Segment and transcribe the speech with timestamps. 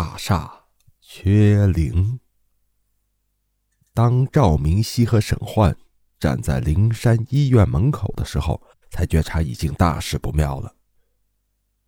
[0.00, 0.50] 大厦
[1.02, 2.18] 缺灵。
[3.92, 5.76] 当赵明熙和沈焕
[6.18, 10.74] 站在灵山医院门口的时候，才觉察已经大事不妙了。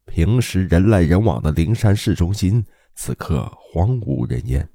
[0.04, 2.62] 平时人来人往的灵山市中心，
[2.94, 4.68] 此刻荒无人烟，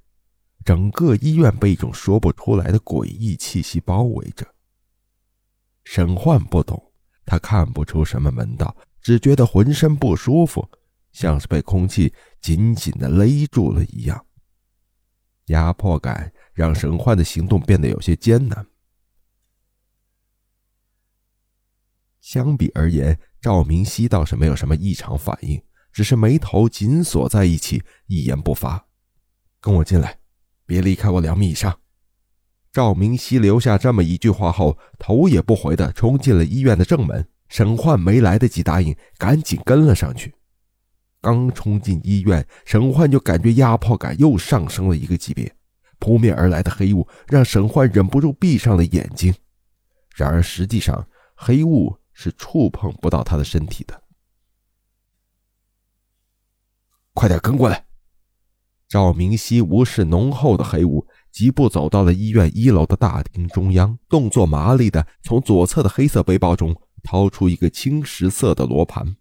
[0.66, 4.48] 整个医院被一种说不出来的诡异气息包围着。
[5.84, 6.92] 沈焕不懂，
[7.24, 10.68] 他看不出什么门道，只觉得浑身不舒服。
[11.14, 14.26] 像是被空气紧紧的勒住了一样，
[15.48, 18.66] 压迫感让沈焕的行动变得有些艰难。
[22.20, 28.88] 相比而言，赵明熙倒是没有什么异常反应，只是眉头紧锁在一起，一言不发。
[29.62, 30.20] 跟我进来，
[30.66, 31.80] 别离开我两米以上。
[32.72, 37.28] 赵明熙留下这么一句话后，头也不回的冲进了医院的正门。
[37.50, 40.36] 沈焕没来得及答应，赶紧跟了上去。
[41.22, 45.54] 刚冲进医院，沈焕就感觉压迫感又上升了一个级别。
[46.00, 49.34] 扑面而来的黑雾让沈焕忍不住闭上了眼睛。
[50.16, 54.04] 然而实际上，黑雾是触碰不到他的身体的。
[57.14, 57.86] 快点跟过来！
[58.88, 69.18] 赵明熙无视浓厚的黑雾，疾步走到了医院一楼的大厅中央，动作麻利的从左侧的黑色背包中掏出一个青石色的罗盘。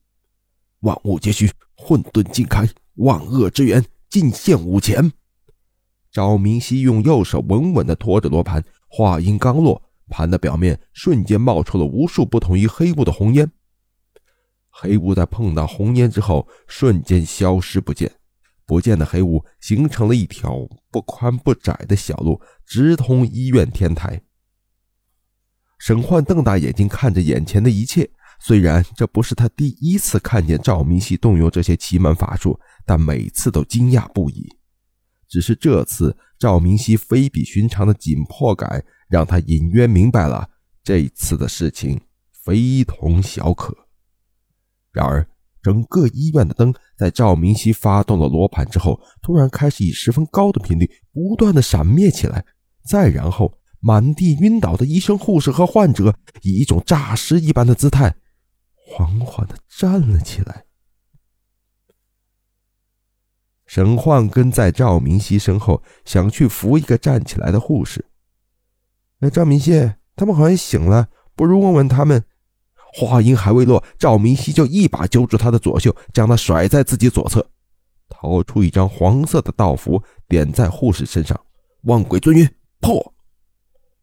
[0.81, 5.13] 万物皆虚，混沌尽开，万恶之源尽现五前。
[6.11, 13.51] 赵明熙用右手稳稳地托着罗盘，话音刚落，盘的表面瞬间冒出了无数不同于黑雾的红烟。
[14.71, 18.11] 黑雾在碰到红烟之后，瞬间消失不见。
[18.67, 24.21] 不见的黑雾形成了一条不宽不窄的小路，直通医院天台。
[25.79, 28.11] 沈焕瞪大眼睛看着眼前的一切。
[28.39, 34.47] 虽然这不是他第一次看见赵明熙动用这些奇门法术，但每次都惊讶不已。
[35.29, 40.49] 只是这次赵明熙非比寻常的紧迫感，让他隐约明白了
[40.85, 42.01] 这次的事情
[42.45, 43.77] 非同小可。
[44.93, 45.27] 然而，
[45.63, 52.45] 整个医院的灯在赵明熙发动了罗盘之后，突然开始以十分高的频率不断的闪灭起来。
[52.89, 58.15] 再然后，满地晕倒的医生、护士和患者以一种诈尸一般的姿态。
[58.89, 60.65] 缓缓的站了起来。
[63.67, 68.07] 沈焕跟在赵明熙身后，想去扶一个站起来的护士。
[69.21, 72.25] 哎，赵明熙，他们好像醒了，不如问问他们。
[72.95, 77.47] 话音还未落，赵明熙就一把揪住他的左袖，将他甩在自己左侧，
[78.09, 81.39] 掏出一张黄色的道符，点在护士身上。
[81.83, 82.49] 万鬼尊晕，
[82.81, 83.15] 破！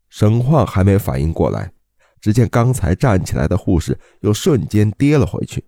[0.09, 1.71] 沈焕还没反应过来。
[2.23, 5.61] 只见刚才站起来的护士又瞬间跌了回去，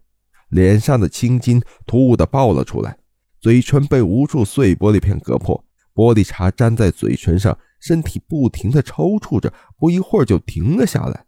[0.47, 2.97] 脸上的青筋突兀的爆了出来，
[3.41, 5.61] 嘴唇被无数碎玻璃片割破，
[5.93, 11.25] 玻璃碴粘在嘴唇上，身体不停的抽搐着，不一会儿就停了下来。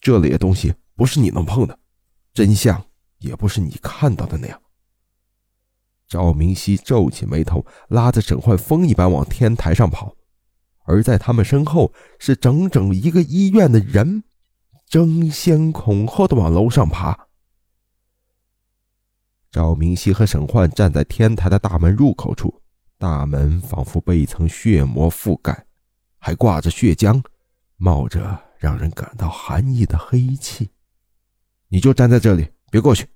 [0.00, 1.76] 这里的东西不是你能碰的，
[2.32, 2.80] 真相
[3.18, 4.62] 也不是你看到的那样。
[6.06, 10.14] 赵明熙皱起眉头，拉着沈焕风一般往天台上跑。
[10.86, 14.22] 而在他们身后是整整一个医院的人，
[14.86, 17.26] 争先恐后的往楼上爬。
[19.50, 22.62] 赵明熙和沈焕站在天台的大门入口处，
[22.98, 25.66] 大门仿佛被一层血膜覆盖，
[26.18, 27.22] 还挂着血浆，
[27.76, 30.70] 冒着让人感到寒意的黑气。
[31.68, 33.08] 你就站在这里，别过去。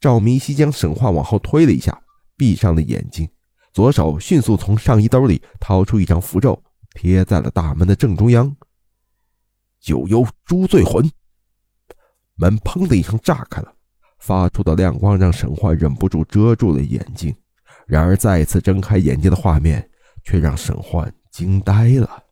[0.00, 2.02] 赵明熙将沈焕往后推了一下，
[2.36, 3.28] 闭上了眼睛。
[3.74, 6.62] 左手迅速从上衣兜里掏出一张符咒，
[6.94, 8.54] 贴在了大门的正中央。
[9.80, 11.10] 九幽诛罪魂，
[12.36, 13.74] 门砰的一声炸开了，
[14.20, 17.34] 发出的亮光让沈焕忍不住遮住了眼睛。
[17.84, 19.90] 然而再次睁开眼睛的画面
[20.22, 22.22] 却让沈焕惊呆了。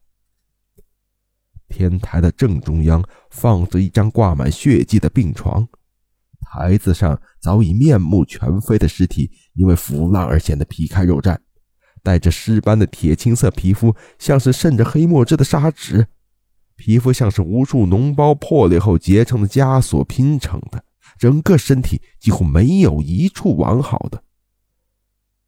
[1.68, 5.66] 天台的正中央放着一张挂满血迹的病床。
[6.54, 11.34] 台子上早已面目全非的尸体，因为腐烂而显得皮开肉绽，
[12.02, 16.06] 带着尸斑的铁青色皮肤像是渗着黑墨汁的砂纸，
[16.76, 20.84] 皮肤像是无数脓包破裂后结成的枷锁拼成的，
[21.18, 24.22] 整个身体几乎没有一处完好的。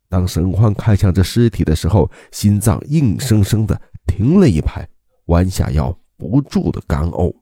[0.08, 4.88] 当沈焕看向这尸体的时候，心脏硬生生的停了一拍，
[5.26, 7.34] 弯下腰不住的干呕，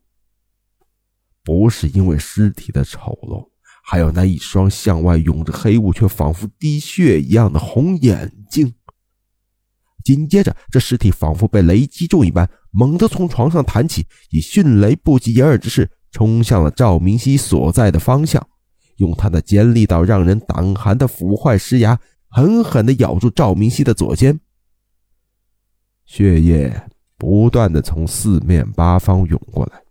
[1.45, 3.52] 不是因为尸体的丑陋。
[3.83, 8.73] 还有那一双向外涌着黑雾却仿佛滴血一样的红眼睛。
[10.05, 18.45] 紧接着，这尸体仿佛被雷击中一般，猛地从床上弹起，以迅雷不及掩耳之势冲向了赵明熙所在的方向，
[18.97, 24.41] 用他那尖利到让人胆寒的腐坏尸牙狠狠地咬住赵明熙的左肩，
[26.05, 29.83] 血液不断的从四面八方涌过来，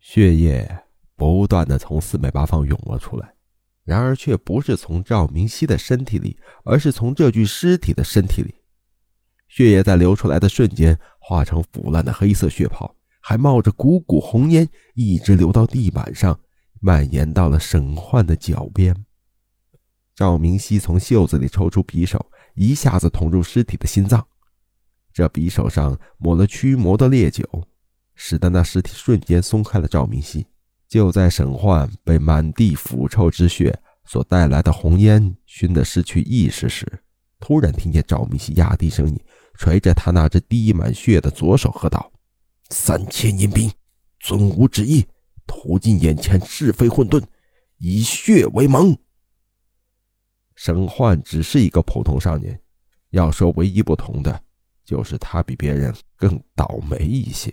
[0.00, 0.84] 血液
[1.18, 3.34] 不断的从四面八方涌了出来，
[3.82, 8.54] 然而却不是从赵明熙的身体里，而是从这具尸体的身体里。
[9.48, 16.38] 血液在流出来的瞬间，化成腐烂的黑色血泡，还冒着股股红烟，一直流到地板上，
[16.80, 18.94] 蔓延到了沈焕的脚边。
[20.14, 22.24] 赵明熙从袖子里抽出匕首，
[22.54, 24.24] 一下子捅入尸体的心脏。
[25.12, 27.44] 这匕首上抹了驱魔的烈酒，
[28.14, 29.88] 使得那尸体瞬间松开了。
[29.88, 30.46] 赵明熙
[30.88, 36.86] 就在沈焕被满地腐臭之血所带来的红烟熏得失去意识时，
[37.38, 39.20] 突然听见赵明熙压低声音。
[39.60, 42.12] 捶着他那只滴满血的左手，喝道
[42.70, 43.68] ：“三千阴兵，
[44.20, 45.04] 尊吾旨意，
[45.48, 47.20] 屠尽眼前是非混沌，
[47.78, 48.96] 以血为盟。”
[50.54, 52.56] 沈焕只是一个普通少年，
[53.10, 54.40] 要说唯一不同的，
[54.84, 57.52] 就是他比别人更倒霉一些，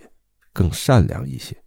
[0.52, 1.60] 更善良一些。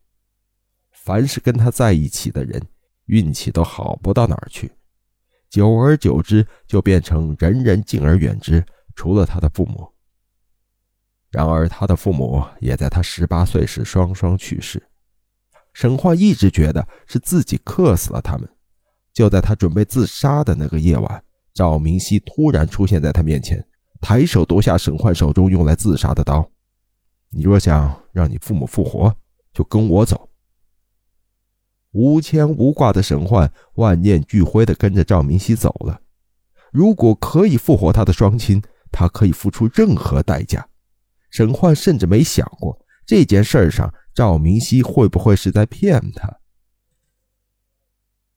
[1.03, 2.61] 凡是跟他在一起的人，
[3.05, 4.71] 运气都好不到哪儿去，
[5.49, 8.63] 久而久之就变成人人敬而远之，
[8.95, 9.87] 除了他的父母。
[11.31, 14.81] 然而，他的父母也在他十八岁时双双去世。
[15.73, 18.49] 沈焕一直觉得是自己克死了他们。
[19.13, 21.23] 就在他准备自杀的那个夜晚，
[21.53, 23.63] 赵明熙突然出现在他面前，
[23.99, 26.47] 抬手夺下沈焕手中用来自杀的刀。
[27.29, 29.15] 你若想让你父母复活，
[29.53, 30.28] 就跟我走。
[31.91, 36.01] 无牵无挂的沈焕万念俱灰地跟着赵明熙走了。
[36.71, 40.67] 如果可以复活他的双亲，他可以付出任何代价。
[41.31, 46.39] 沈焕甚至没想过这件事上赵明熙会不会是在骗他。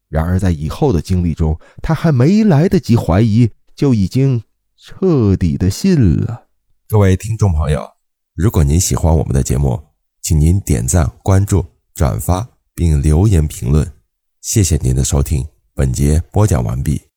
[0.09, 4.43] 然而在以后的经历中，他还没来得及怀疑，就已经
[4.77, 6.49] 彻底的信了。
[6.87, 7.87] 各位听众朋友，
[8.35, 9.83] 如果您喜欢我们的节目，
[10.21, 11.65] 请您点赞、关注、
[11.95, 13.93] 转发并留言评论，
[14.41, 15.47] 谢谢您的收听。
[15.75, 17.12] 本节播讲完毕。